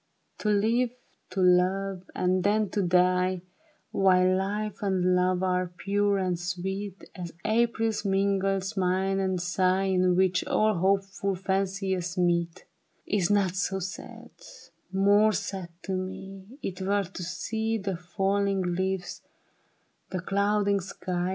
I20 0.39 0.43
THE 0.43 0.49
BARRICADE." 0.49 0.61
To 0.67 0.67
live, 0.67 0.89
to 1.29 1.41
love 1.43 2.03
and 2.15 2.43
then 2.43 2.69
to 2.71 2.81
die 2.81 3.41
While 3.91 4.35
life 4.35 4.81
and 4.81 5.13
love 5.13 5.43
are 5.43 5.67
pure 5.67 6.17
and 6.17 6.39
sweet 6.39 7.03
As 7.13 7.31
April's 7.45 8.03
mingled 8.03 8.63
smile 8.63 9.19
and 9.19 9.39
sigh 9.39 9.83
In 9.83 10.15
which 10.15 10.43
all 10.47 10.73
hopeful 10.79 11.35
fancies 11.35 12.17
meet, 12.17 12.65
Is 13.05 13.29
not 13.29 13.53
so 13.55 13.77
sad; 13.77 14.31
more 14.91 15.33
sad 15.33 15.69
to 15.83 15.91
me, 15.91 16.57
It 16.63 16.81
were 16.81 17.03
to 17.03 17.21
see 17.21 17.77
The 17.77 17.95
falling 17.95 18.73
leaves, 18.73 19.21
the 20.09 20.19
clouding 20.21 20.79
sky. 20.79 21.29